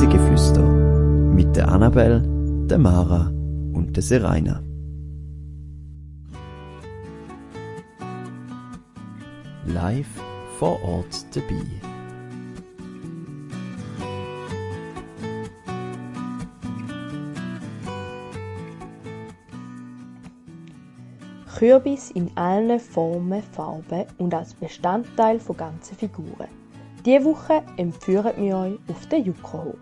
[0.00, 2.22] Mäusegeflüster mit der Annabel,
[2.66, 3.26] der Mara
[3.74, 4.62] und der Seraina.
[9.66, 10.06] Live
[10.58, 11.66] vor Ort dabei.
[21.58, 26.59] Kürbis in allen Formen, Farben und als Bestandteil von ganzen Figuren.
[27.04, 29.78] Diese Woche empführen wir euch auf den Juckerhof.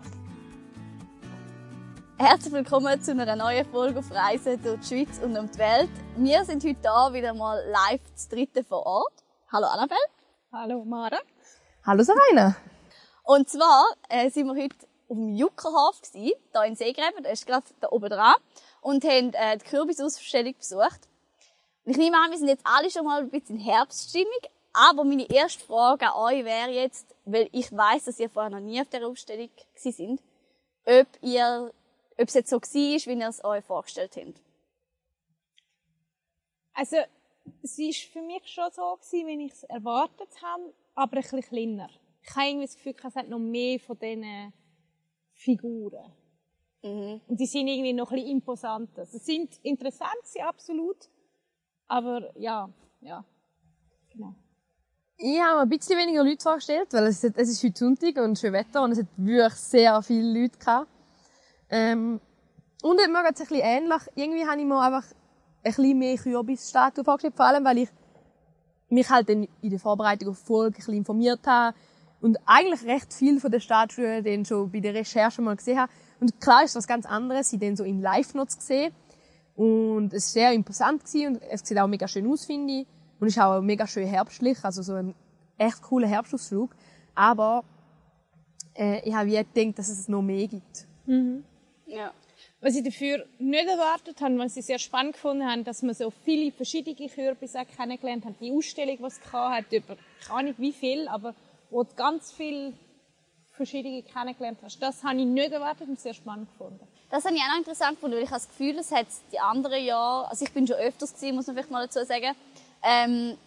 [2.17, 5.89] Herzlich willkommen zu einer neuen Folge auf Reisen durch die Schweiz und um die Welt.
[6.15, 9.11] Wir sind heute hier wieder mal live zu dritten vor Ort.
[9.51, 9.99] Hallo Annabelle.
[10.53, 11.19] Hallo Mara.
[11.85, 12.55] Hallo Sarina.
[13.23, 14.77] Und zwar äh, sind wir heute
[15.09, 18.35] auf dem Juckerhof gsi, hier in Seegräben, der ist gerade da oben dran,
[18.79, 21.09] und haben äh, die Kürbisausstellung besucht.
[21.83, 24.39] Und ich nehme an, wir sind jetzt alle schon mal ein bisschen in Herbststimmung,
[24.73, 28.59] aber meine erste Frage an euch wäre jetzt, weil ich weiß, dass ihr vorher noch
[28.59, 30.21] nie auf der Ausstellung gsi sind,
[30.85, 31.71] ob ihr,
[32.17, 34.41] ob es jetzt so war, wie ihr es euch vorgestellt habt.
[36.73, 36.97] Also,
[37.63, 41.41] es war für mich schon so, gewesen, wie ich es erwartet habe, aber ein bisschen
[41.41, 41.89] kleiner.
[42.21, 44.53] Ich habe irgendwie das Gefühl, es hat noch mehr von diesen
[45.33, 46.13] Figuren.
[46.83, 47.21] Mhm.
[47.27, 49.05] Und die sind irgendwie noch ein bisschen imposanter.
[49.05, 51.09] Sie sind interessant, sie absolut.
[51.87, 52.69] Aber ja,
[53.01, 53.25] ja.
[54.09, 54.35] Genau.
[55.21, 58.53] Ich habe ein bisschen weniger Leute vorgestellt, weil es, es ist heute Sonntag und schön
[58.53, 60.87] Wetter und es hat wirklich sehr viele Leute gehabt.
[61.69, 62.21] Ähm,
[62.81, 64.01] und mir geht es ein bisschen ähnlich.
[64.15, 67.89] Irgendwie habe ich mir einfach ein bisschen mehr Kürbisstatue vorgestellt, vor allem, weil ich
[68.87, 71.75] mich halt dann in der Vorbereitung auf Folge ein bisschen informiert habe
[72.21, 75.91] und eigentlich recht viel von der Statue dann schon bei der Recherche mal gesehen habe.
[76.21, 78.93] Und klar ist was ganz anderes, sie dann so in Live-Notes gesehen.
[79.57, 82.87] Und es war sehr imposant gewesen und es sieht auch mega schön aus, finde ich.
[83.19, 85.13] Und ist auch mega schön herbstlich, also so ein
[85.57, 86.71] echt cooler Herbstausflug.
[87.15, 87.63] Aber
[88.75, 90.87] äh, ich habe wie gedacht, dass es noch mehr gibt.
[91.85, 92.13] Ja.
[92.61, 96.11] Was ich dafür nicht erwartet habe, was ich sehr spannend gefunden habe, dass man so
[96.11, 98.35] viele verschiedene Kürbisse kennengelernt hat.
[98.41, 101.33] Die Ausstellung, die es hat, über keine Ahnung wie viel, aber
[101.69, 102.73] wo du ganz viele
[103.51, 104.81] verschiedene kennengelernt hast.
[104.81, 106.85] Das habe ich nicht erwartet und sehr spannend gefunden.
[107.09, 109.39] Das habe ich auch noch interessant gefunden, weil ich habe das Gefühl, es hat die
[109.39, 112.35] anderen Jahre, also ich bin schon öfters gewesen, muss man vielleicht mal dazu sagen,
[112.83, 113.37] ähm,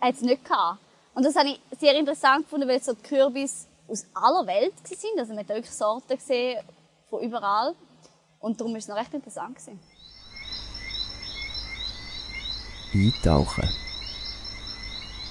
[0.00, 0.80] hat es nicht gehabt.
[1.14, 5.18] Und das habe ich sehr interessant gefunden, weil so die Kürbis aus aller Welt sind.
[5.18, 6.62] Also man hat wirklich Sorten gesehen
[7.08, 7.74] von überall.
[8.40, 9.56] Und darum war es noch recht interessant.
[9.56, 9.80] Gewesen.
[12.94, 13.68] Eintauchen.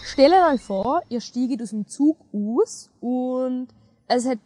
[0.04, 3.68] Stellt euch vor, ihr steigt aus dem Zug aus und
[4.08, 4.40] es hat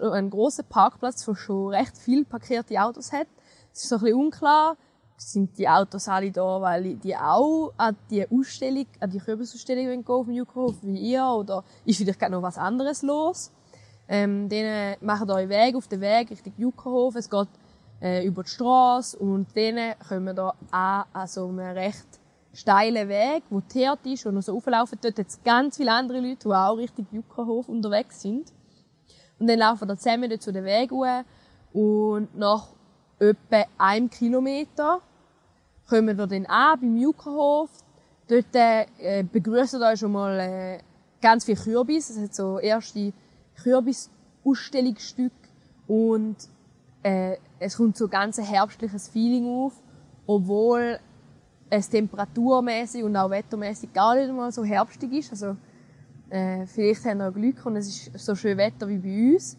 [0.00, 3.26] einen grossen Parkplatz, wo schon recht viel parkierte Autos hat.
[3.72, 4.76] Es ist so ein bisschen unklar,
[5.20, 10.04] sind die Autos alle da, weil die auch an die Ausstellung, an die Kürbisausstellung gehen
[10.06, 13.52] auf dem Juckerhof wie ihr oder ist vielleicht gerade noch was anderes los?
[14.08, 17.14] Ähm, denen macht euch Weg auf den Weg Richtung Juckerhof.
[17.16, 17.48] Es geht
[18.00, 22.06] äh, über die Straße und denen kommen da an, an so einem recht
[22.54, 24.98] steilen Weg, wo teert ist und so auflaufen.
[25.02, 28.52] Dort es ganz viele andere Leute, die auch Richtung Juckerhof unterwegs sind.
[29.38, 31.24] Und dann laufen wir zusammen dort zu den Weg hoch
[31.72, 32.68] und nach
[33.18, 35.00] etwa einem Kilometer
[35.88, 37.70] kommen wir dann an beim Juckerhof.
[38.28, 40.78] Dort äh, begrüßen euch schon mal äh,
[41.20, 42.10] ganz viele Kürbis.
[42.10, 43.12] Es hat so erste
[43.62, 45.32] Kürbis-Ausstellungsstücke
[45.86, 46.36] und
[47.02, 49.72] äh, es kommt so ganz ein herbstliches Feeling auf,
[50.26, 50.98] obwohl
[51.70, 55.30] es temperaturmäßig und auch wettermäßig gar nicht mal so herbstig ist.
[55.30, 55.56] Also
[56.28, 59.56] äh, vielleicht haben wir Glück und es ist so schön Wetter wie bei uns.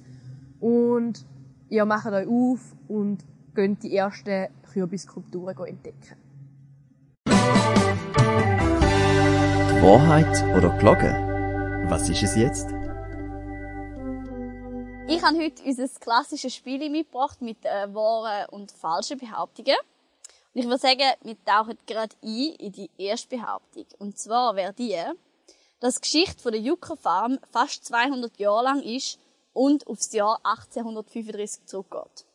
[0.60, 1.26] Und
[1.70, 3.24] ihr macht euch auf und
[3.60, 6.16] könnt die ersten Kürbisskulpturen entdecken.
[9.84, 11.86] Wahrheit oder Glocke?
[11.90, 12.70] Was ist es jetzt?
[15.10, 19.76] Ich habe heute unser klassisches Spiel mitgebracht mit äh, wahren und falschen Behauptungen.
[20.54, 23.88] Und ich würde sagen, wir tauchen gerade ein in die erste Behauptung.
[23.98, 24.96] Und zwar wäre die,
[25.82, 29.20] dass die Geschichte von der Jucker Farm fast 200 Jahre lang ist
[29.52, 32.29] und aufs Jahr 1835 zurückgeht.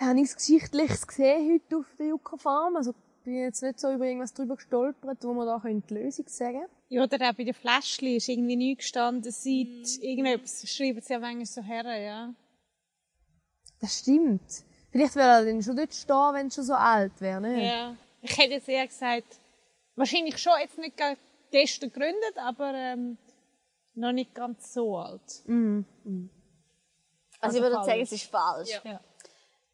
[0.00, 2.76] Habe nichts Geschichtliches gesehen heute auf der Jucker Farm.
[2.76, 2.94] Also
[3.24, 7.02] bin jetzt nicht so über irgendwas drüber gestolpert, wo man da die Lösung sagen Ja,
[7.02, 11.46] oder auch bei den Fläschchen ist irgendwie nie gestanden, seit irgendetwas schreiben sie ja manchmal
[11.46, 12.34] so her, ja.
[13.80, 14.64] Das stimmt.
[14.90, 17.66] Vielleicht wäre er dann schon dort stehen, wenn es schon so alt wäre, ne?
[17.66, 17.96] Ja.
[18.22, 19.38] Ich hätte jetzt eher gesagt,
[19.96, 21.00] wahrscheinlich schon jetzt nicht
[21.50, 23.16] gestern gegründet, aber ähm,
[23.94, 25.42] noch nicht ganz so alt.
[25.46, 25.84] Mhm.
[26.04, 26.30] Mhm.
[27.40, 28.02] Also, ich Also würde sagen, falsch.
[28.02, 28.80] es ist falsch.
[28.84, 29.00] Ja.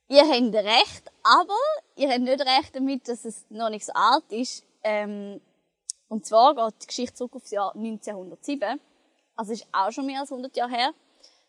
[0.09, 1.59] Ihr habt recht, aber
[1.97, 4.65] ihr habt nicht recht damit, dass es noch nicht so alt ist.
[4.85, 5.41] Ähm,
[6.09, 8.81] und zwar geht die Geschichte zurück aufs Jahr 1907.
[9.35, 10.95] Also ist auch schon mehr als 100 Jahre her.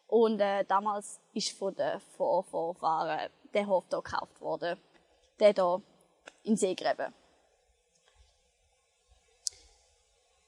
[0.08, 4.80] Und äh, damals ist von den Vorvorfahren der Hof hier gekauft worden.
[5.40, 5.82] Der hier
[6.44, 7.14] in Seegräben.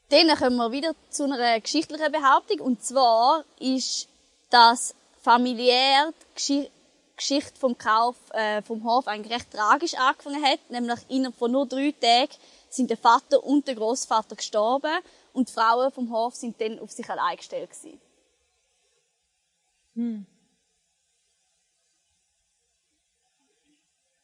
[0.09, 2.61] Dann kommen wir wieder zu einer geschichtlichen Behauptung.
[2.61, 4.07] Und zwar ist,
[4.49, 6.71] dass familiär die Geschi
[7.19, 10.59] Geschichte vom Kauf äh, vom Hof eigentlich recht tragisch angefangen hat.
[10.69, 12.33] Nämlich innerhalb von nur drei Tagen
[12.69, 14.97] sind der Vater und der Großvater gestorben
[15.33, 17.99] und die Frauen vom Hof sind dann auf sich allein gestellt gewesen.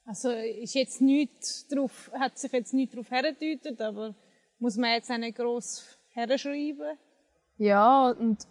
[0.06, 1.32] Also ist jetzt nicht
[1.72, 4.14] drauf, hat sich jetzt nicht darauf hergedeutet, aber
[4.60, 6.98] muss man jetzt auch nicht gross herschreiben?
[7.58, 8.46] Ja, und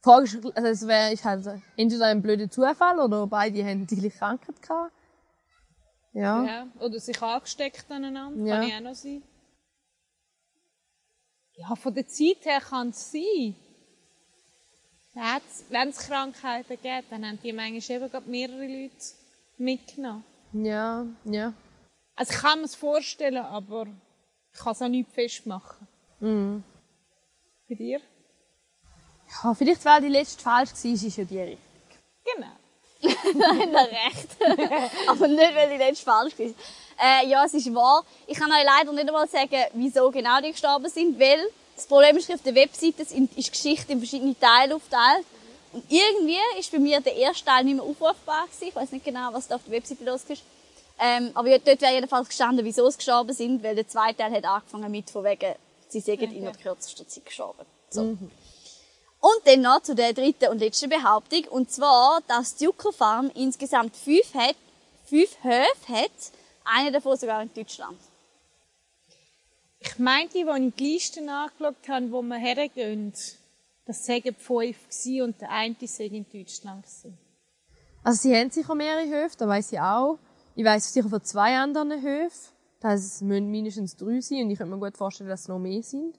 [0.00, 1.46] ist, also es wäre ist halt
[1.76, 4.92] entweder ein blöder Zufall oder beide haben die gleiche Krankheit gehabt.
[6.12, 6.44] Ja.
[6.44, 6.66] Ja.
[6.80, 8.60] Oder sich angesteckt aneinander, Ja.
[8.60, 9.22] kann ja auch noch sein.
[11.56, 13.54] Ja, von der Zeit her kann es sein.
[15.70, 18.94] Wenn es Krankheiten gibt, dann haben die manchmal eben gerade mehrere Leute
[19.56, 20.24] mitgenommen.
[20.52, 21.52] Ja, ja.
[22.14, 23.86] Also ich kann mir es vorstellen, aber
[24.52, 25.88] ich kann es auch nicht festmachen.
[26.20, 26.62] Mhm.
[27.68, 28.00] Bei dir?
[29.42, 31.58] Ja, vielleicht, weil die letzte falsch war, ist ja die richtig.
[32.24, 32.46] Genau.
[33.38, 34.28] Da haben wir recht.
[35.08, 36.54] Aber nicht, weil die letzte falsch ist.
[36.98, 38.04] Äh, ja, es ist wahr.
[38.26, 42.16] Ich kann euch leider nicht einmal sagen, wieso genau die gestorben sind, weil das Problem
[42.16, 45.26] ist, auf der Webseite sind- ist die Geschichte in verschiedene Teile aufgeteilt.
[45.72, 48.68] Und irgendwie ist bei mir der erste Teil nicht mehr aufrufbar gewesen.
[48.68, 50.42] Ich weiß nicht genau, was da auf der Webseite los ist.
[50.98, 54.44] Ähm, aber dort wäre jedenfalls gestanden, wieso sie gestorben sind, weil der zweite Teil hat
[54.46, 55.54] angefangen mit von wegen,
[55.88, 57.66] sie sind innerhalb kürzester Zeit gestorben.
[57.90, 58.16] So.
[59.26, 61.44] Und dann noch zu der dritten und letzten Behauptung.
[61.50, 64.54] Und zwar, dass die Jucker Farm insgesamt fünf, hat,
[65.04, 66.12] fünf Höfe hat.
[66.64, 67.98] Eine davon sogar in Deutschland.
[69.80, 73.12] Ich meinte, als ich die Liste angeschaut habe, wo wir hergehen,
[73.84, 76.84] das waren fünf gewesen und der eine sei in Deutschland.
[76.84, 77.18] gewesen.
[78.04, 80.20] Also sie haben sicher mehrere Höfe, das weiss ich auch.
[80.54, 82.52] Ich weiss sicher von zwei anderen Höfen.
[82.78, 85.48] Das heisst, es müssen mindestens drei sein und ich könnte mir gut vorstellen, dass es
[85.48, 86.14] noch mehr sind.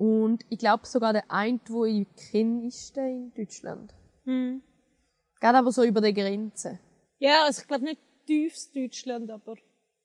[0.00, 3.92] Und ich glaube sogar der eine, den ich kenne, ist der in Deutschland.
[4.24, 4.62] Hm.
[5.38, 6.78] Geht aber so über die Grenze.
[7.18, 9.56] Ja, also ich glaube nicht tiefst Deutschland, aber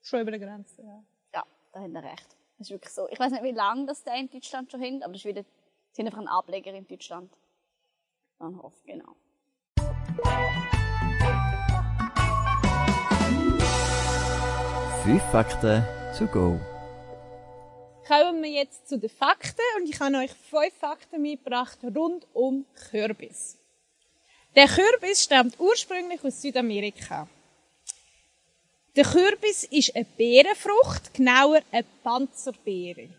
[0.02, 0.82] schon über der Grenze.
[0.82, 1.02] Ja.
[1.34, 2.28] Ja, da haben ihr recht.
[2.58, 3.08] Das ist wirklich so.
[3.10, 5.46] Ich weiß nicht, wie lange das der in Deutschland schon haben, aber das ist wieder,
[5.94, 7.32] sie haben einfach einen Ableger in Deutschland.
[8.38, 9.16] Bahnhof, genau.
[15.06, 15.86] Fünf Fakten
[16.18, 16.60] to go.
[18.08, 22.64] Kommen wir jetzt zu den Fakten und ich habe euch fünf Fakten mitgebracht rund um
[22.92, 23.58] Kürbis.
[24.56, 27.28] Der Kürbis stammt ursprünglich aus Südamerika.
[28.96, 33.10] Der Kürbis ist eine Beerenfrucht, genauer eine Panzerbeere.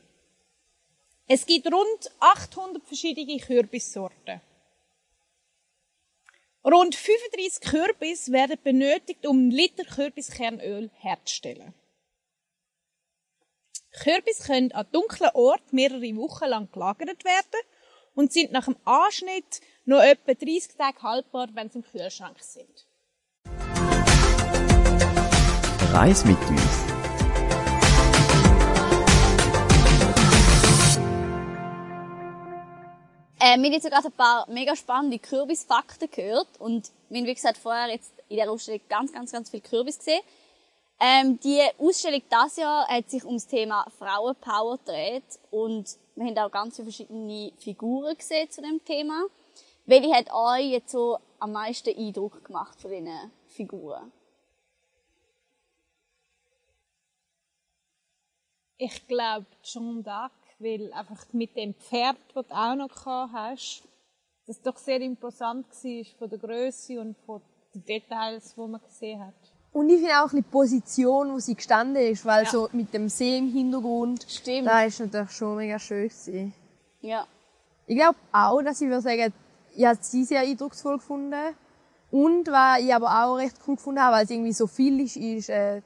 [1.27, 4.41] Es gibt rund 800 verschiedene Kürbissorten.
[6.65, 11.75] Rund 35 Kürbis werden benötigt, um einen Liter Kürbiskernöl herzustellen.
[14.03, 17.61] Kürbis können an dunklen Orten mehrere Wochen lang gelagert werden
[18.15, 22.87] und sind nach dem Anschnitt noch etwa 30 Tage haltbar, wenn sie im Kühlschrank sind.
[25.93, 26.61] Reis mit uns.
[33.39, 37.35] Äh, wir haben jetzt sogar ein paar mega spannende Kürbisfakten gehört und wir haben, wie
[37.35, 40.21] gesagt, vorher jetzt in der Ausstellung ganz, ganz, ganz viel Kürbis gesehen.
[40.99, 46.39] Ähm, die Ausstellung das Jahr hat sich um das Thema Frauenpower gedreht und wir haben
[46.39, 49.27] auch ganz viele verschiedene Figuren gesehen zu dem Thema.
[49.85, 54.11] Welche hat euch jetzt so am meisten Eindruck gemacht von diesen Figuren?
[58.79, 63.83] Ich glaube John Duck, weil einfach mit dem Pferd, das du auch noch gehabt hast,
[64.47, 67.43] das doch sehr imposant war von der Größe und von
[67.75, 69.56] den Details, die man gesehen hat.
[69.77, 72.51] Und ich finde auch die Position, wo sie gestanden ist, weil Ja.
[72.51, 74.67] so mit dem See im Hintergrund, Stimmt.
[74.67, 76.55] da ist natürlich schon mega schön gewesen.
[77.03, 77.27] Ja.
[77.87, 79.35] Ich glaube auch, dass ich würde sagen,
[79.75, 81.55] ich habe sie sehr eindrucksvoll gefunden.
[82.11, 85.17] Und was ich aber auch recht cool gefunden habe, weil es irgendwie so viel ist,
[85.19, 85.83] ist äh,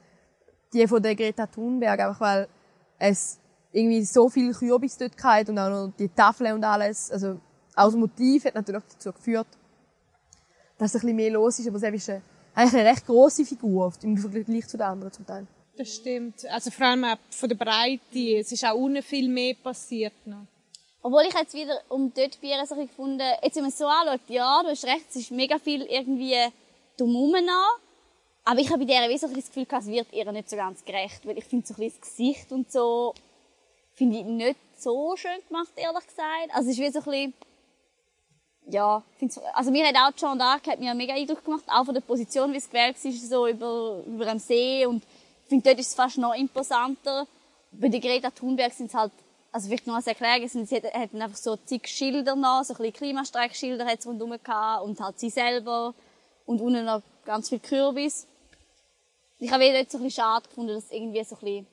[0.72, 2.46] die von der Greta Thunberg, einfach weil
[2.96, 3.40] es
[3.72, 7.10] irgendwie so viel Kürbis dort gehabt und auch noch die Tafel und alles.
[7.10, 7.40] Also
[7.74, 9.48] auch das Motiv hat natürlich dazu geführt,
[10.78, 12.22] dass ein bisschen mehr los ist, aber selbst ist eine,
[12.54, 15.46] eigentlich eine recht grosse Figur oft im Vergleich zu den anderen zum Teil.
[15.76, 16.44] Das stimmt.
[16.46, 18.38] Also vor allem auch von der Breite.
[18.38, 20.46] Es ist auch unten viel mehr passiert noch.
[21.02, 23.86] Obwohl ich jetzt wieder um dort bei ihr so gefunden, jetzt wenn man es so
[23.86, 26.36] anschaut, ja, du hast recht, es ist mega viel irgendwie
[26.98, 27.78] drumherum noch.
[28.44, 30.50] Aber ich habe bei der wie so ein das Gefühl gehabt, es wird ihr nicht
[30.50, 33.14] so ganz gerecht, weil ich finde so ein das Gesicht und so,
[33.94, 36.50] finde ich nicht so schön gemacht, ehrlich gesagt.
[36.52, 37.34] Also es ist wie so ein bisschen,
[38.70, 41.94] ja, find's, also mir hat auch John Dark hat mir mega Eindruck gemacht, auch von
[41.94, 45.80] der Position, wie es gewählt ist, so über, über einem See und ich finde, dort
[45.80, 47.26] ist es fast noch imposanter.
[47.72, 49.10] Bei der Greta Thunberg sind es halt,
[49.50, 52.76] also vielleicht noch als Erklärung, sind, sie hatten einfach so zig Schilder noch, so ein
[52.76, 55.92] bisschen Klimastreikschilder hat es rundherum gehabt und halt sie selber
[56.46, 58.26] und unten noch ganz viel Kürbis.
[59.38, 61.66] Ich habe dort so ein bisschen schade gefunden, dass irgendwie so ein bisschen,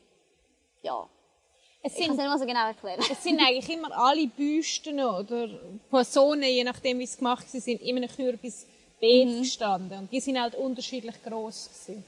[0.82, 1.08] ja,
[1.88, 3.00] Es ich kann es sind, nicht mal so genau erklären.
[3.12, 5.48] es sind eigentlich immer alle Büsten oder
[5.90, 10.00] Personen, je nachdem wie sie gemacht sie sind, in einem Kürbisbeet gestanden.
[10.00, 12.04] Und die sind halt unterschiedlich gross gewesen.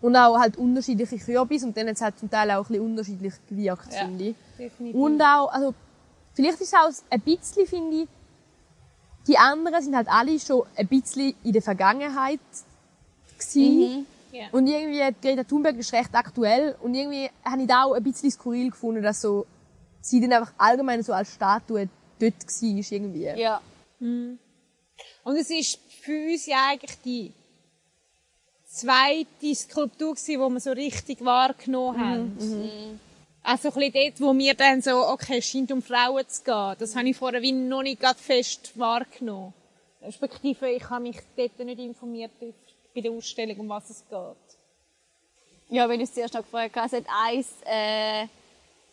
[0.00, 2.84] Und auch halt unterschiedliche Kürbis und dann hat es halt zum Teil auch ein bisschen
[2.84, 3.98] unterschiedlich gewirkt, Ja.
[4.00, 4.34] finde ich.
[4.58, 5.00] Definitiv.
[5.00, 5.74] Und auch, also,
[6.34, 8.08] vielleicht ist es auch ein bisschen, finde ich,
[9.28, 12.40] die anderen sind halt alle schon ein bisschen in der Vergangenheit
[13.38, 14.06] gewesen.
[14.32, 14.46] Ja.
[14.50, 18.02] Und irgendwie, die Greta Thunberg ist recht aktuell und irgendwie habe ich da auch ein
[18.02, 19.46] bisschen skurril gefunden, dass so,
[20.00, 23.24] sie dann einfach allgemein so als Statue dort war, irgendwie.
[23.24, 23.60] Ja.
[24.00, 24.38] Und
[25.36, 27.32] es ist für uns ja eigentlich die
[28.66, 33.00] zweite Skulptur gewesen, wo wir so richtig wahrgenommen haben.
[33.42, 36.74] Also ein bisschen dort, wo wir dann so, okay, es scheint um Frauen zu gehen.
[36.78, 39.52] Das habe ich vorher wie noch nicht gerade fest wahrgenommen.
[40.00, 42.32] Respektive, ich habe mich dort nicht informiert
[42.94, 44.58] bei der Ausstellung, um was es geht.
[45.70, 48.26] Ja, wenn ich es zuerst noch gefragt habe, es hat eins, äh,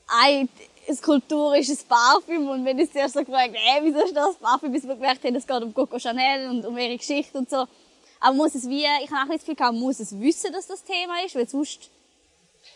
[0.07, 0.47] eine
[0.95, 4.15] Skulptur ist ein Parfüm und wenn ich es zuerst so gefragt habe, äh, wieso ist
[4.15, 7.37] das Parfüm, bis wir gemerkt haben, es geht um Coco Chanel und um ihre Geschichte
[7.37, 7.65] und so.
[8.21, 10.83] Aber muss es wie, ich habe auch das Gefühl gehabt, muss es wissen, dass das
[10.83, 11.89] Thema ist, weil sonst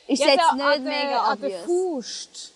[0.08, 1.66] ist es jetzt nicht an mega der, an der obvious.
[1.66, 2.52] Faust,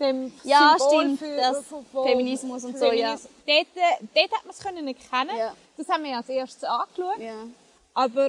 [0.00, 3.16] dem Ja, Symbol stimmt, für, das für- für- Feminismus und so, ja.
[3.16, 3.30] Feminismus.
[3.46, 3.66] Dort,
[4.14, 5.36] dort hat man es können erkennen.
[5.38, 5.54] Ja.
[5.76, 7.18] Das haben wir ja als erstes angeschaut.
[7.18, 7.34] Ja.
[7.96, 8.28] Aber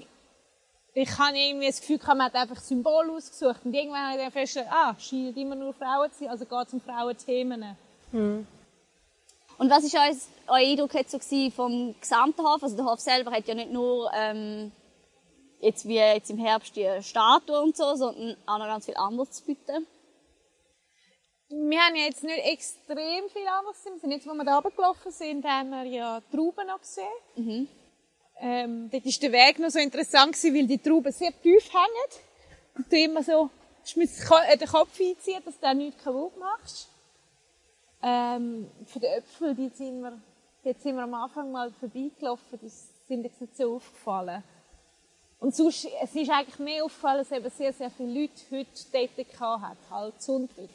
[0.93, 3.65] ich habe irgendwie das Gefühl, man hat einfach Symbol ausgesucht.
[3.65, 6.67] Und irgendwann habe ich dann festgestellt, ah, scheinen immer nur Frauen zu sein, also geht
[6.67, 7.75] es um Frauenthemen.
[9.57, 12.63] Und was ist euer, Eindruck jetzt so vom gesamten Hof?
[12.63, 14.71] Also der Hof selber hat ja nicht nur ähm,
[15.59, 19.31] jetzt wie jetzt im Herbst die Statue und so, sondern auch noch ganz viel anderes
[19.31, 19.85] zu bieten.
[21.49, 23.95] Wir haben ja jetzt nicht extrem viel anderes gesehen.
[23.95, 27.67] Wir sind jetzt, wo wir da runtergelaufen sind, haben wir ja Trauben noch gesehen.
[28.39, 32.23] Ähm, dort war der Weg noch so interessant, gewesen, weil die Trauben sehr tief hängen.
[32.75, 33.49] Und du immer so
[33.95, 36.89] äh, den Kopf einziehen, dass du da nichts kaputt machst.
[38.03, 40.21] Ähm, von den Äpfeln, die sind wir,
[40.63, 42.69] dort sind wir am Anfang mal vorbeigelaufen, die
[43.07, 44.43] sind jetzt nicht so aufgefallen.
[45.39, 49.31] Und sonst, es ist eigentlich mehr aufgefallen, dass eben sehr, sehr viele Leute heute dort
[49.31, 50.69] gehabt halt Sonntag.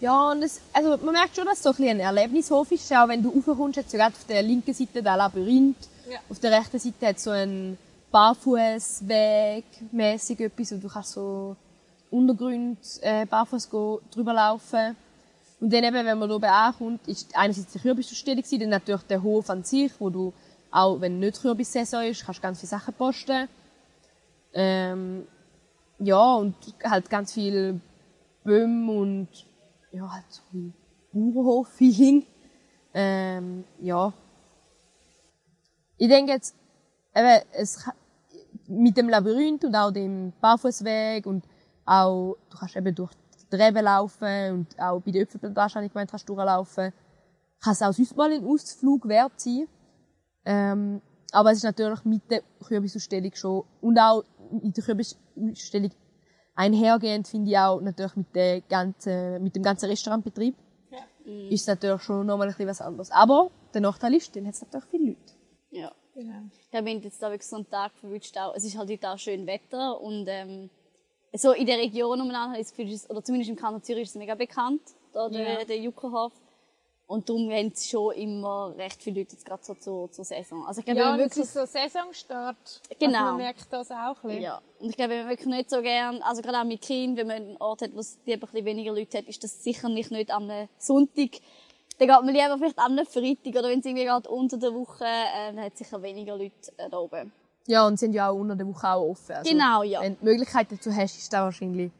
[0.00, 2.90] Ja, und es, also man merkt schon, dass es so ein, bisschen ein Erlebnishof ist,
[2.92, 5.76] auch wenn du raufkommst, jetzt sogar auf der linken Seite der Labyrinth,
[6.10, 6.18] Ja.
[6.30, 7.76] auf der rechten Seite hat so ein
[8.10, 11.54] Barfußweg mäßig etwas, und du kannst so
[12.10, 13.68] Untergrund äh, barfuß
[14.10, 14.96] drüber laufen.
[15.60, 19.02] Und dann eben, wenn man da oben ankommt, ist einerseits die Kürbisausstellung gewesen, dann natürlich
[19.02, 20.32] der Hof an sich, wo du
[20.70, 23.48] auch, wenn nicht Kürbissaison ist, kannst du ganz viele Sachen posten.
[24.54, 25.26] Ähm,
[25.98, 27.78] ja, und halt ganz viel
[28.42, 29.28] Bäume und
[29.92, 30.74] ja, halt so ein
[31.12, 32.26] Bauernhof-Feeling.
[32.94, 34.12] Ähm, ja.
[35.96, 36.56] Ich denke jetzt,
[37.14, 37.84] eben, es,
[38.68, 41.44] mit dem Labyrinth und auch dem Barfußweg und
[41.84, 43.10] auch, du kannst eben durch
[43.52, 46.92] die Reben laufen und auch bei der Äpfelplantage, habe ich gemeint, kannst du durchlaufen.
[47.62, 49.66] Kann es auch sonst mal ein Ausflug wert sein.
[50.44, 54.24] Ähm, aber es ist natürlich mit der Kürbisausstellung schon, und auch
[54.62, 55.90] mit der Kürbisausstellung
[56.60, 60.54] einhergehend finde ich auch natürlich mit, der ganzen, mit dem ganzen Restaurantbetrieb.
[61.48, 63.10] Ist es natürlich schon nochmal ein bisschen was anderes.
[63.12, 65.32] Aber der Nachteil ist, dann hat es natürlich viele Leute.
[65.70, 65.92] Ja.
[66.14, 66.42] Genau.
[66.72, 68.54] Da bin ich jetzt da wirklich so einen Tag verwünscht auch.
[68.56, 70.68] Es ist halt heute auch schön Wetter und ähm,
[71.32, 72.76] so in der Region umeinander ist,
[73.08, 75.64] oder zumindest im Kanton Zürich ist es mega bekannt, da der, Ja.
[75.64, 76.32] der Juckerhof.
[77.10, 80.64] Und darum haben sie schon immer recht viele Leute jetzt gerade so zur, zur Saison.
[80.64, 82.82] Also ich glaube, Ja, wenn man es wirklich ist so Saisonstart.
[83.00, 83.18] Genau.
[83.18, 84.42] Also man merkt das auch ein bisschen.
[84.42, 87.18] Ja, und ich glaube, wenn man wirklich nicht so gern, also gerade auch mit Kind,
[87.18, 89.64] wenn man einen Ort hat, wo es lieber ein bisschen weniger Leute hat, ist das
[89.64, 91.30] sicher nicht, am Sonntag.
[91.98, 95.04] Dann geht man lieber vielleicht am Freitag oder wenn es irgendwie gerade unter der Woche,
[95.04, 97.32] äh, dann hat es sicher weniger Leute äh, da oben.
[97.66, 99.34] Ja, und sind ja auch unter der Woche auch offen.
[99.34, 100.00] Also, Genau, ja.
[100.00, 101.90] Wenn du die Möglichkeit dazu hast, ist das wahrscheinlich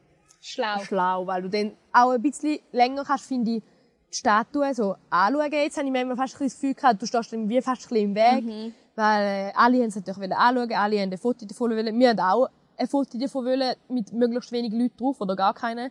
[0.41, 0.79] Schlau.
[0.85, 3.63] schlau, weil du dann auch ein bisschen länger kannst, finde ich,
[4.11, 5.53] Statue so anschauen.
[5.53, 7.97] Jetzt habe ich manchmal fast ein das Gefühl gehabt, du stehst dann wie fast ein
[7.97, 8.45] im Weg.
[8.45, 8.75] Mhm.
[8.97, 11.99] Weil äh, alle haben es natürlich anschauen, alle haben ein Foto davon wollen.
[11.99, 15.91] Wir haben auch ein Foto davon wollen, mit möglichst wenig Leuten drauf oder gar keine.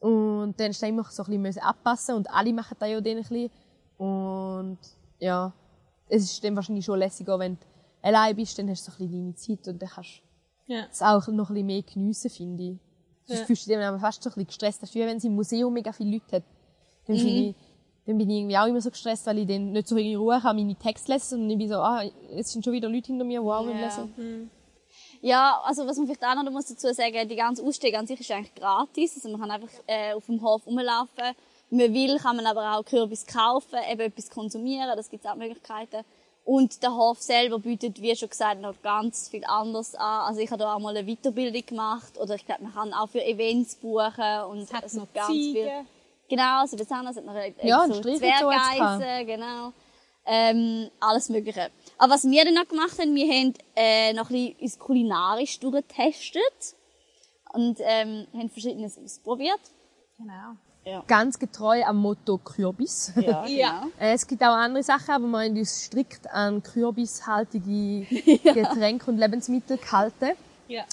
[0.00, 3.16] Und dann da immer so ein bisschen müssen abpassen und alle machen das ja dann
[3.16, 3.50] ein bisschen.
[3.96, 4.78] Und
[5.18, 5.52] ja,
[6.08, 7.60] es ist dann wahrscheinlich schon lässiger, wenn du
[8.02, 10.22] allein bist, dann hast du so ein bisschen deine Zeit und dann kannst
[10.66, 10.86] du Ja.
[10.90, 12.78] es auch noch ein bisschen mehr geniessen, finde ich.
[13.24, 14.94] Sonst fühlst du dich fast so ein bisschen gestresst.
[14.94, 16.42] Wie wenn es im Museum mega viele Leute hat.
[17.06, 17.54] Dann, finde ich,
[18.06, 20.40] dann bin ich irgendwie auch immer so gestresst, weil ich dann nicht so in Ruhe
[20.40, 22.02] kann meine Texte lesen, sondern ich bin so, ah,
[22.34, 23.84] jetzt sind schon wieder Leute hinter mir, die auch Ja.
[23.84, 24.50] lesen.
[25.22, 28.20] Ja, also was man vielleicht auch noch muss dazu sagen, die ganze Ausstellung an sich
[28.20, 29.16] ist eigentlich gratis.
[29.16, 31.34] Also man kann einfach äh, auf dem Hof rumlaufen.
[31.70, 35.30] Wenn man will, kann man aber auch Kürbis kaufen, eben etwas konsumieren, das gibt es
[35.30, 36.04] auch Möglichkeiten.
[36.44, 40.28] Und der Hof selber bietet, wie schon gesagt, noch ganz viel anderes an.
[40.28, 43.08] Also ich habe da auch mal eine Weiterbildung gemacht oder ich glaube, man kann auch
[43.08, 45.54] für Events buchen und Es hat noch ganz Ziegen.
[45.54, 45.86] viel.
[46.28, 49.72] Genau, also das andere, hat noch äh, Ja, ein so Zwergeisen, genau.
[50.28, 51.70] Ähm, alles Mögliche.
[51.98, 55.60] Aber was wir dann noch gemacht haben, wir haben äh, noch ein bisschen uns kulinarisch
[55.60, 56.74] durchgetestet
[57.52, 59.60] und ähm, haben Verschiedenes ausprobiert.
[60.18, 61.02] Genau.
[61.08, 63.12] Ganz getreu am Motto Kürbis.
[63.16, 63.80] Ja, Ja.
[63.80, 63.92] genau.
[64.00, 68.06] Äh, Es gibt auch andere Sachen, aber wir haben uns strikt an kürbishaltige
[68.42, 70.32] Getränke und Lebensmittel gehalten.
[70.68, 70.84] Ja.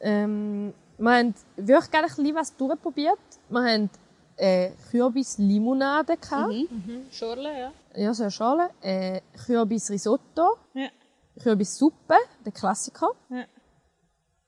[0.00, 3.18] Ähm, wir haben wirklich gerne ein bisschen was durchprobiert.
[3.48, 3.90] Wir haben
[4.36, 6.52] äh, Kürbis-Limonade gehabt.
[6.52, 7.06] Mhm.
[7.10, 7.72] Schorle, ja.
[7.94, 8.70] Ja, so eine Schale.
[8.80, 10.56] Äh, Kürbis-Risotto.
[10.74, 10.88] Ja.
[11.40, 13.10] Kürbissuppe, der Klassiker.
[13.28, 13.44] Ja.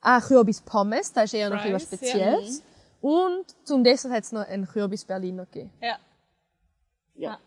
[0.01, 2.63] Ah, Kürbis-Pommes, das ist eher noch etwas Spezielles.
[3.01, 5.73] Und zum Dessert hat es noch einen Kürbis-Berliner gegeben.
[5.81, 5.99] Ja.
[7.15, 7.39] Ja.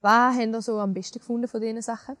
[0.00, 2.16] Was habt ihr so am besten gefunden von diesen Sachen?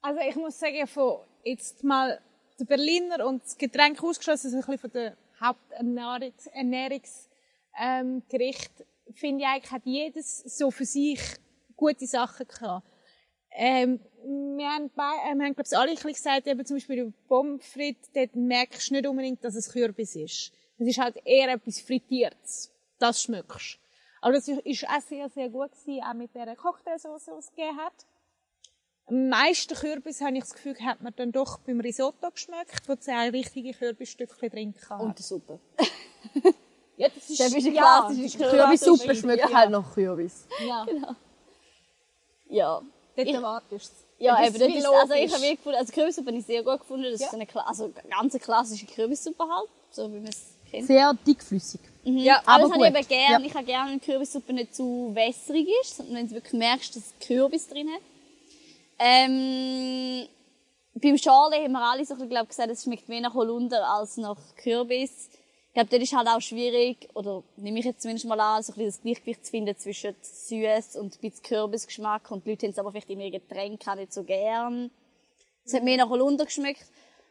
[0.00, 2.20] Also ich muss sagen, von jetzt mal
[2.58, 7.28] der Berliner und das Getränk ausgeschlossen, so ein bisschen von der Haupternährungs Ernährungs
[7.78, 8.72] ähm, Gericht,
[9.14, 11.20] finde ich eigentlich, hat jedes so für sich
[11.76, 12.86] gute Sachen gehabt.
[13.52, 17.06] Ähm, wir haben, äh, wir haben glaube ich, alle ein bisschen gesagt, eben zum Beispiel
[17.06, 20.52] bei Pommes frites, dort merkst du nicht unbedingt, dass es Kürbis ist.
[20.78, 22.70] Es ist halt eher etwas Frittiertes.
[22.98, 23.78] Das schmeckst
[24.20, 27.50] Aber das ist ist auch sehr, sehr gut gewesen, auch mit der Cocktailsauce, die es
[27.50, 28.06] gegeben hat.
[29.06, 32.94] Am meisten Kürbis, habe ich das Gefühl, hat man dann doch beim Risotto geschmeckt, wo
[32.96, 35.02] zwei richtige Kürbisstückchen drin hatten.
[35.02, 35.58] Und Suppe.
[36.98, 39.56] ja, das ist, Das ist eine ja, klassische das ist Kürbis- Kürbissuppe Kürbissuppe, schmeckt ja.
[39.56, 40.46] halt nach Kürbis.
[40.66, 40.86] Ja,
[42.50, 42.82] Ja.
[43.16, 45.92] dort erwartest du Ja, Das eben, ist das ist, also ich habe wirklich gefunden, also
[45.92, 47.04] Kürbissuppe habe ich sehr gut gefunden.
[47.10, 47.26] Das Ja.
[47.26, 50.86] ist so eine, Kla- also eine ganz klassische Kürbissuppe halt, so wie man es kennt.
[50.88, 51.80] Sehr dickflüssig.
[52.04, 52.18] Mhm.
[52.18, 53.42] Ja, aber, aber das habe ich eben gern.
[53.42, 53.46] Ja.
[53.48, 56.96] Ich habe gerne, wenn die Kürbissuppe nicht zu wässrig ist, sondern wenn du wirklich merkst,
[56.96, 58.00] dass Kürbis drin hat.
[58.98, 60.26] Ähm,
[60.94, 63.88] beim Schale haben wir alle so ein bisschen, glaub, gesagt, es schmeckt mehr nach Holunder
[63.88, 65.28] als nach Kürbis.
[65.78, 68.74] Glaube, dort ist halt auch schwierig, oder nehme ich jetzt zumindest mal an, so ein
[68.74, 72.32] bisschen das Gleichgewicht zu finden zwischen süß und ein bisschen Kürbisgeschmack.
[72.32, 74.90] Und die Leute haben es aber vielleicht in ihren Getränken auch nicht so gern.
[75.64, 76.84] Es hat mehr nach Holunder geschmeckt.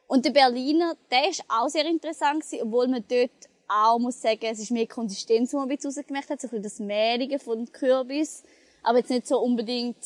[0.08, 3.32] Und der Berliner, der ist auch sehr interessant gewesen, obwohl man dort
[3.68, 6.62] auch muss sagen, es ist mehr Konsistenz, die man ein bisschen rausgemerkt hat, so ein
[6.62, 8.44] bisschen das Mehlige von Kürbis.
[8.82, 9.98] Aber jetzt nicht so unbedingt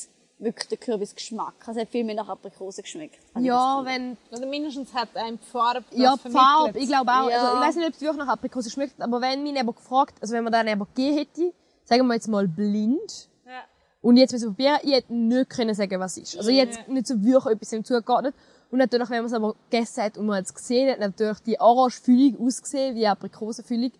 [0.42, 1.54] wirklich der Kürbisgeschmack.
[1.66, 3.20] Also es hat viel mehr nach Aprikose geschmeckt.
[3.40, 6.30] Ja, wenn, Oder mindestens hat einem die Farbe ja, die.
[6.30, 7.30] Farbe, ich glaube auch.
[7.30, 7.42] Ja.
[7.42, 10.16] Also, ich weiß nicht, ob es wirklich nach Aprikose schmeckt, aber wenn mich jemand gefragt,
[10.22, 11.54] also wenn man dann jemand gegeben hätte,
[11.86, 13.62] sagen wir jetzt mal blind, Ja.
[14.02, 16.38] und jetzt müssen wir probieren, ich hätte nicht können sagen, was es ist.
[16.38, 18.36] Also ich hätte nicht so wirklich etwas dem zugeordnet.
[18.72, 21.40] Und natürlich, wenn man es aber gegessen hat und man hat es gesehen, hat natürlich
[21.40, 23.92] die Orange-Füllung ausgesehen, wie Aprikosenfüllung.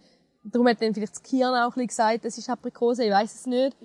[0.44, 3.36] Darum hat dann vielleicht das Kirn auch ein bisschen gesagt, das ist Aprikose, ich weiß
[3.36, 3.76] es nicht.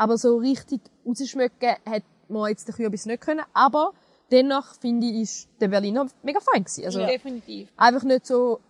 [0.00, 3.44] Aber so richtig rausschmecken hat man jetzt den Kürbis nicht können.
[3.52, 3.92] Aber
[4.30, 6.86] dennoch finde ich, ist der Berliner mega fein gewesen.
[6.86, 7.68] Also Definitiv.
[7.76, 8.60] einfach nicht so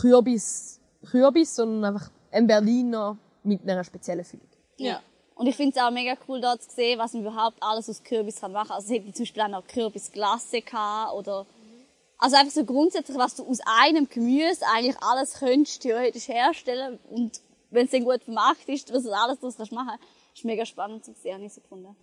[0.00, 4.48] Kürbis, Kürbis, sondern einfach ein Berliner mit einer speziellen Füllung.
[4.76, 5.00] Ja.
[5.36, 8.02] Und ich finde es auch mega cool, dort zu sehen, was man überhaupt alles aus
[8.02, 8.72] Kürbis kann machen.
[8.72, 11.46] Also es hätte zum Beispiel auch noch Kürbisglasse gehabt oder
[12.18, 17.40] also einfach so grundsätzlich, was du aus einem Gemüse eigentlich alles könntest theoretisch herstellen und
[17.70, 19.96] wenn es dann gut vermacht ist, was du alles daraus kannst machen,
[20.36, 21.96] ist mega spannend zu sehen, habe ich so gefunden.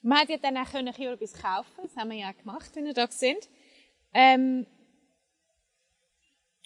[0.00, 2.84] Man hat ja dann auch können Kürbis kaufen, das haben wir ja auch gemacht, wenn
[2.84, 3.48] wir da sind.
[4.14, 4.66] Ähm,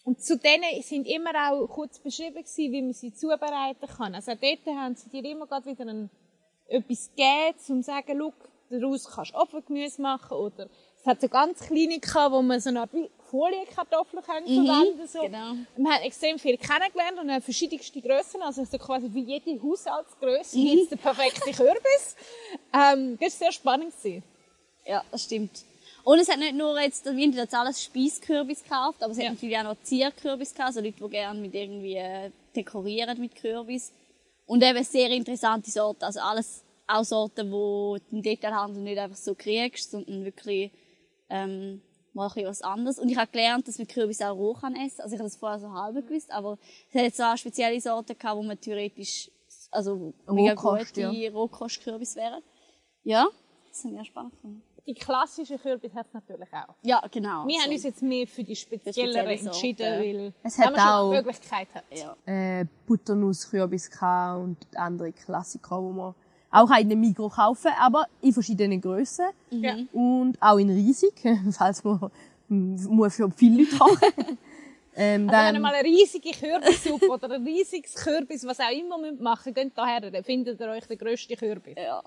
[0.05, 4.15] und zu denen sind immer auch kurz beschrieben gewesen, wie man sie zubereiten kann.
[4.15, 6.11] Also auch dort haben sie dir immer gerade wieder ein,
[6.67, 8.33] etwas gegeben, um zu sagen, schau,
[8.69, 10.69] daraus kannst du Apfelgemüse machen oder
[11.03, 12.91] es hat so ganz kleine gehabt, wo man so eine Art
[13.31, 15.23] Folienkartoffeln können verwenden so.
[15.23, 15.55] genau.
[15.77, 20.59] Man hat extrem viel kennengelernt und hat verschiedenste Grössen, also so quasi wie jede Haushaltsgröße
[20.59, 22.17] jetzt der perfekte Kürbis.
[22.73, 23.93] Ähm, das war sehr spannend.
[23.97, 24.23] Gewesen.
[24.87, 25.65] Ja, das stimmt.
[26.05, 29.25] Und es hat nicht nur jetzt, wir haben jetzt alles Speiskürbis gekauft, aber es hat
[29.25, 29.31] Ja.
[29.31, 33.93] natürlich auch noch Zierkürbis gehabt, also Leute, die gerne mit irgendwie äh, dekorieren mit Kürbis.
[34.47, 39.17] Und eben sehr interessante Sorten, also alles auch Sorten, die du im Detailhandel nicht einfach
[39.17, 40.71] so kriegst, sondern wirklich
[41.33, 41.81] ähm,
[42.13, 42.99] mal ein bisschen was anderes.
[42.99, 45.01] Und ich habe gelernt, dass man Kürbis auch roh kann essen.
[45.01, 46.59] Also ich habe das vorher so halb gewusst, aber
[46.91, 49.31] es hat jetzt auch spezielle Sorten gehabt, wo man theoretisch,
[49.71, 51.31] also mega Rohkost, gute ja.
[51.33, 52.43] Rohkostkürbis wären.
[53.03, 53.27] Ja,
[53.71, 54.63] das ich auch spannend gefunden.
[54.87, 56.75] die klassischen Kürbis hat es natürlich auch.
[56.83, 57.47] Ja, genau.
[57.47, 57.63] Wir so.
[57.65, 60.01] haben uns jetzt mehr für die spezielleren spezielle entschieden, Sorte.
[60.03, 61.85] weil Es hat man schon auch- die Möglichkeit hat.
[61.91, 62.17] Ja.
[62.27, 66.15] äh, Butternuss-Kürbis gehabt und andere Klassiker, die man
[66.53, 69.77] auch in einem Mikro kaufen, aber in verschiedenen Grössen Ja.
[69.93, 71.15] und auch in riesig,
[71.59, 72.11] falls man
[72.49, 74.39] mm, muss für viele Leute kochen.
[74.97, 78.99] ähm, Also wenn ihr mal eine riesige Kürbissuppe oder ein riesiges Kürbis, was auch immer
[78.99, 81.75] müsst machen geht daher, dann findet ihr euch den grössten Kürbis.
[81.77, 82.03] ja.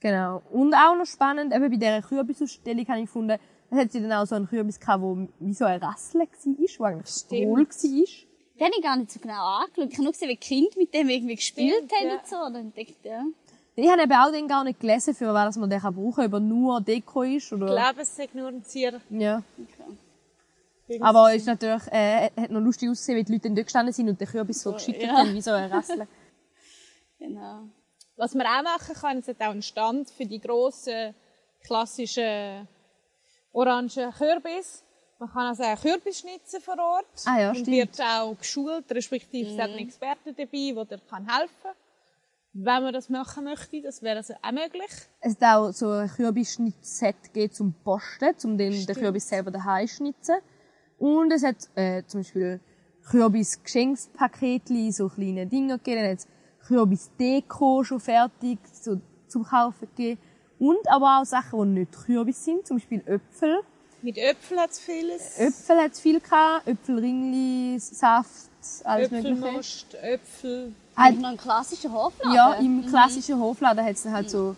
[0.00, 0.42] Genau.
[0.52, 3.36] Und auch noch spannend, eben bei dieser Kürbisausstellung habe ich gefunden,
[3.70, 6.26] es hat sie dann auch so einen Kürbis gehabt, der wie so ein Rassel war,
[6.78, 7.08] wo eigentlich.
[7.08, 8.28] Strohl war.
[8.60, 9.88] Den habe ich gar nicht so genau angeschaut.
[9.90, 12.14] Ich habe nur gesehen, wie Kinder mit dem irgendwie gespielt Stimmt, haben ja.
[12.14, 12.36] und so.
[12.36, 13.24] Und dann dachte ich, ja.
[13.80, 16.32] Ich habe eben auch den gar nicht gelesen, für was man den brauchen kann, ob
[16.32, 17.66] er nur Deko ist Ich oder...
[17.66, 19.00] glaube, es sagt nur ein Zier.
[19.08, 19.40] Ja.
[19.56, 21.00] Okay.
[21.00, 23.92] Aber es ist natürlich, äh, hat noch lustig ausgesehen, wie die Leute dann dort gestanden
[23.92, 25.10] sind und den Kürbis so geschickt ja.
[25.10, 26.08] haben, wie so ein Rassel.
[27.20, 27.62] Genau.
[28.16, 31.14] Was man auch machen kann, es hat auch einen Stand für die grossen,
[31.64, 32.68] klassischen
[33.52, 34.84] orangen Kürbis.
[35.18, 37.06] Man kann also auch Kürbis schnitzen vor Ort.
[37.24, 37.76] Ah ja, und stimmt.
[37.76, 41.74] wird auch geschult, respektive es hat einen Experten dabei, der dir helfen kann.
[42.52, 44.90] Wenn man das machen möchte, das wäre also auch möglich.
[45.20, 49.86] Es hat auch so ein Kürbisschnittset gegeben zum Posten, um den, den Kürbis selber daheim
[49.86, 50.36] zu schnitzen.
[50.98, 52.60] Und es hat äh, zum Beispiel
[53.10, 56.02] Kürbis-Geschenkspaketli, so kleine Dinger gegeben.
[56.02, 56.28] Dann hat es
[56.66, 60.20] Kürbis-Deko schon fertig so zum Kaufen gegeben.
[60.58, 63.60] Und aber auch Sachen, die nicht Kürbis sind, zum Beispiel Äpfel.
[64.02, 65.38] Mit Äpfeln hat es vieles.
[65.38, 68.50] Äpfel hat es viel gehabt, Äpfelringli, Saft,
[68.84, 69.34] alles mögliche.
[69.34, 70.72] Äpfelmost, Äpfel.
[70.98, 72.34] Halt, Noch ein klassischer Hofladen.
[72.34, 74.56] ja, im klassischen Hofladen hat es dann halt so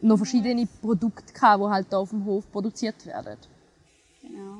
[0.00, 3.36] noch verschiedene Produkte gehabt, die halt da auf dem Hof produziert werden.
[4.22, 4.58] Genau.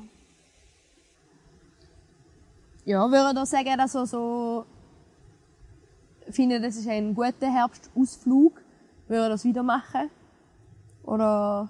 [2.85, 4.65] Ja, würde ich sagen, dass ihr so
[6.29, 8.61] findet, das ist ein guter Herbstausflug.
[9.07, 10.09] Würde ihr das wieder machen?
[11.03, 11.69] Oder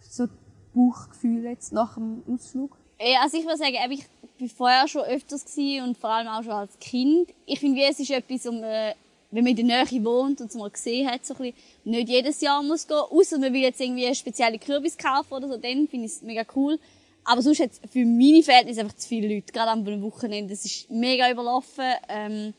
[0.00, 0.26] so
[0.74, 2.76] Bauchgefühl jetzt nach dem Ausflug?
[2.98, 4.06] Ja, also ich würde sagen, ich
[4.38, 7.30] war vorher schon öfters gewesen und vor allem auch schon als Kind.
[7.46, 8.94] Ich finde, es ist etwas, um, äh,
[9.30, 12.08] wenn man in der Nähe wohnt und es mal gesehen hat, so ein bisschen, nicht
[12.08, 12.96] jedes Jahr muss gehen.
[12.96, 16.22] Außer man will jetzt irgendwie eine spezielle Kürbis kaufen oder so, dann finde ich es
[16.22, 16.78] mega cool.
[17.24, 20.52] Aber sonst hat es für meine Verhältnisse einfach zu viele Leute, gerade am Wochenende.
[20.52, 21.84] Es ist mega überlaufen.
[22.08, 22.54] Ähm,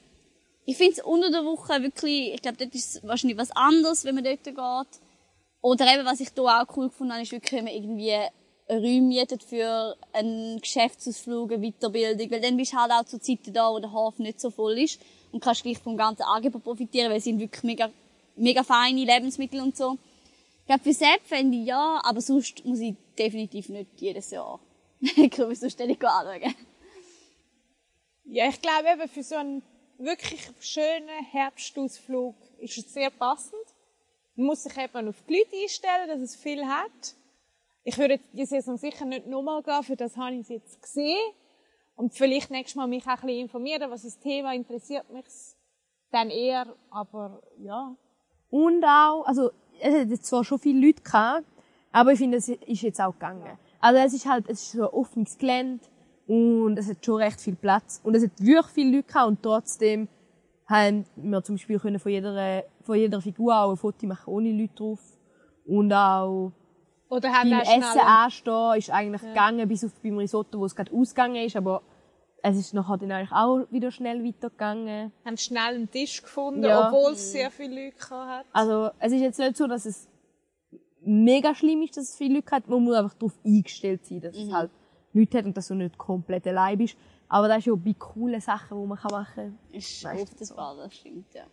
[0.65, 4.15] ich finde es unter der Woche wirklich, ich glaube, dort ist wahrscheinlich was anderes, wenn
[4.15, 5.01] man dort geht.
[5.61, 8.15] Oder eben, was ich hier auch cool gefunden habe, ist wirklich, wenn man irgendwie
[8.67, 13.53] Räume mietet für einen Geschäftsausflug, eine Weiterbildung, weil dann bist du halt auch zu Zeiten
[13.53, 14.99] da, wo der Hafen nicht so voll ist
[15.31, 17.91] und kannst gleich vom ganzen Angebot profitieren, weil es sind wirklich mega,
[18.35, 19.97] mega feine Lebensmittel und so.
[20.61, 24.59] Ich glaube, für Sepp fände ich ja, aber sonst muss ich definitiv nicht jedes Jahr
[25.15, 26.55] eine Kürbisausstellung anschauen.
[28.25, 29.61] Ja, ich glaube eben für so einen
[29.99, 33.61] wirklich schönen Herbstausflug ist es sehr passend.
[34.35, 37.15] Man muss sich eben auf die Leute einstellen, dass es viel hat.
[37.87, 40.81] Ich würde jetzt die Saison sicher nicht nochmal gehen, für das habe ich es jetzt
[40.81, 41.19] gesehen.
[41.95, 45.25] Und vielleicht nächstes Mal mich auch ein bisschen informieren, was das Thema interessiert mich
[46.11, 47.95] dann eher, aber ja.
[48.49, 51.45] Und auch, also, es hat jetzt zwar schon viele Leute gehabt,
[51.91, 53.57] aber ich finde, es ist jetzt auch gegangen.
[53.79, 55.85] Also, es ist halt, es ist so ein offenes Gelände
[56.25, 58.01] und es hat schon recht viel Platz.
[58.03, 60.07] Und es hat wirklich viele Leute gehabt und trotzdem
[60.67, 64.51] haben wir zum Beispiel können von jeder, von jeder Figur auch ein Foto machen ohne
[64.51, 64.99] Leute drauf.
[65.65, 66.51] Und auch
[67.15, 70.65] Oder haben beim auch Essen schnell, anstehen ist eigentlich gegangen, bis auf beim Risotto, wo
[70.65, 71.81] es gerade ausgegangen ist, aber
[72.43, 75.11] es ist nachher dann eigentlich auch wieder schnell weitergegangen.
[75.25, 76.87] haben schnell einen Tisch gefunden, Ja.
[76.87, 78.45] obwohl es sehr viele Leute hat.
[78.53, 80.07] Also, es ist jetzt nicht so, dass es
[81.01, 82.67] mega schlimm ist, dass es viele Leute hat.
[82.67, 84.71] Man muss einfach darauf eingestellt sein, dass es halt
[85.13, 86.97] Leute hat und dass du nicht komplett allein bist.
[87.27, 89.59] Aber das ist ja bei coolen Sachen, die man machen kann.
[89.71, 90.55] Ist oft das so.
[90.55, 91.43] Fall, das stimmt, ja.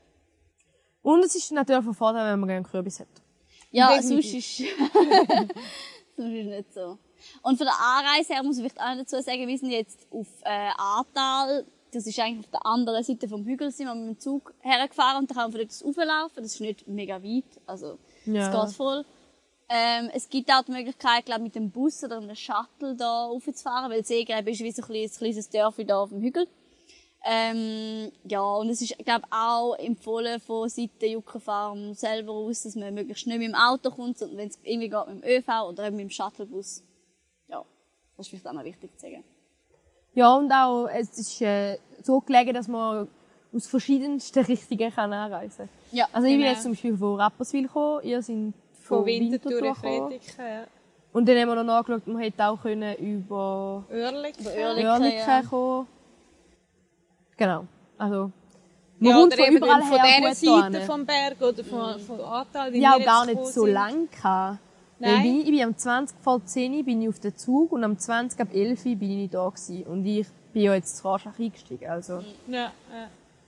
[1.00, 3.08] Und es ist natürlich von Vorteil, wenn man gerne Kürbis hat.
[3.72, 4.30] Ja, Definitiv.
[4.30, 4.58] sonst ist,
[6.16, 6.98] sonst ist nicht so.
[7.42, 10.06] Und von der Anreise her muss ich vielleicht auch noch dazu sagen, wir sind jetzt
[10.10, 11.64] auf äh, Ahrtal.
[11.92, 15.18] Das ist eigentlich auf der anderen Seite vom Hügel, sind wir mit dem Zug hergefahren
[15.18, 16.42] und da kann man von dort rauflaufen.
[16.42, 18.48] Das ist nicht mega weit, also Ja.
[18.48, 19.04] es geht voll.
[19.68, 23.90] Ähm, es gibt auch die Möglichkeit, glaube mit dem Bus oder einem Shuttle da raufzufahren,
[23.90, 26.46] weil Seegräben ist wie so ein kleines, kleines Dörfchen da auf dem Hügel.
[27.24, 32.92] Ähm, ja, und es ist, glaube auch empfohlen von Seiten Juckerfarm selber aus, dass man
[32.94, 35.86] möglichst nicht mit dem Auto kommt, sondern wenn es irgendwie geht mit dem ÖV oder
[35.86, 36.82] eben mit dem Shuttlebus.
[37.48, 37.64] Ja,
[38.16, 39.22] das ist vielleicht auch noch wichtig zu sagen.
[40.14, 43.08] Ja, und auch, es ist äh, so gelegen, dass man
[43.54, 45.68] aus verschiedensten Richtungen kann anreisen kann.
[45.92, 46.52] Ja, Also ich bin genau.
[46.52, 50.18] jetzt zum Beispiel von Rapperswil gekommen, ihr seid Von von, Winterthur in gekommen.
[50.38, 50.64] Ja.
[51.12, 54.42] Und dann haben wir noch nachgeschaut, man hätte auch können über Oerlikon.
[54.42, 54.50] Über.
[54.50, 55.42] Oerlikon ja.
[55.42, 55.86] kommen.
[57.36, 57.66] Genau.
[57.98, 58.30] Also,
[58.98, 61.98] man Ja, kommt oder von überall von her dieser gut Seite vom Berg oder von,
[62.00, 62.72] von Ahrtal.
[62.72, 63.72] wie Ja, wir auch gar nicht so sind.
[63.74, 64.58] lang gehabt.
[64.98, 65.26] Weil Nein.
[65.26, 68.38] ich, ich bin am 20 vor 10 bin ich auf den Zug und am 20
[68.40, 69.82] ab 11 bin ich nicht da gewesen.
[69.84, 71.88] Und ich bin ja jetzt zu Raschach eingestiegen.
[71.90, 72.70] Also Ja, ja.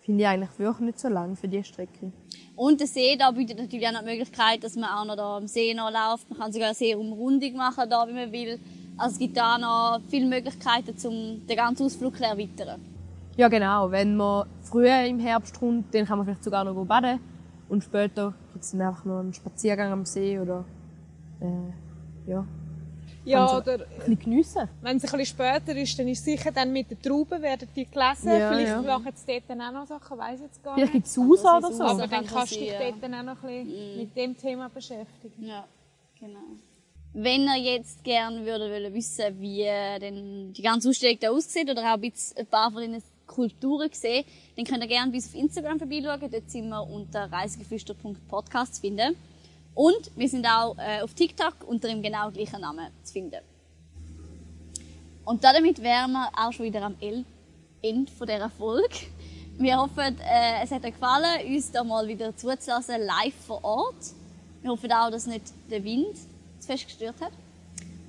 [0.05, 2.11] finde ich eigentlich wirklich nicht so lang für diese Strecke.
[2.57, 5.37] Und der See da bietet natürlich auch noch die Möglichkeit, dass man auch noch da
[5.37, 6.29] am See noch läuft.
[6.31, 8.59] Man kann sogar eine Seerumrundung machen, da, wie man will.
[8.97, 12.81] Also es gibt da noch viele Möglichkeiten, um den ganzen Ausflug zu erweitern.
[13.37, 17.19] Ja genau, wenn man früher im Herbst kommt, dann kann man vielleicht sogar noch baden.
[17.69, 20.65] Und später gibt es dann einfach noch einen Spaziergang am See oder
[21.41, 22.47] äh, ja,
[23.25, 24.69] Ja, Also- oder ein bisschen geniessen.
[24.83, 27.87] wenn es ein bisschen später ist, dann ist sicher dann mit den Trauben werden die
[27.87, 28.29] gelesen.
[28.29, 28.83] Ja, Vielleicht ja.
[28.83, 31.05] machen sie dort dann auch noch Sachen, weiss ich jetzt gar Vielleicht nicht.
[31.05, 31.83] gibt es oder so.
[31.85, 34.69] Aber dann kann kannst du dich dort dann auch noch ein bisschen mit dem Thema
[34.69, 35.43] beschäftigen.
[35.45, 35.65] Ja,
[36.21, 36.39] genau.
[37.15, 41.81] Wenn ihr jetzt gerne würdet wissen, wie äh, denn die ganze Ausstellung da aussieht oder
[41.83, 44.25] auch ein, bisschen ein paar von den Kulturen sehen,
[44.57, 46.31] dann könnt ihr gerne bei uns auf Instagram vorbeischauen.
[46.31, 49.17] Dort sind wir unter reisegeflüster.podcast zu finden.
[49.75, 53.41] Und wir sind auch äh, auf TikTok unter dem genau gleichen Namen zu finden.
[55.25, 58.95] Und damit wären wir auch schon wieder am Ende von dieser Folge.
[59.57, 63.95] Wir hoffen, äh, es hat euch gefallen, uns da mal wieder zuzulassen, live vor Ort.
[64.63, 66.17] Wir hoffen auch, dass nicht der Wind
[66.59, 67.33] zu fest gestört hat.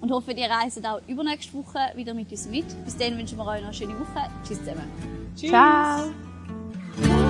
[0.02, 2.66] Und hoffen, ihr reist auch übernächste Woche wieder mit uns mit.
[2.84, 4.30] Bis dann wünschen wir euch noch eine schöne Woche.
[4.46, 4.92] Tschüss zusammen.
[5.36, 5.50] Tschüss.
[5.50, 7.25] Ciao!